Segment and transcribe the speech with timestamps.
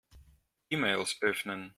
[0.71, 1.69] E-Mails öffnen.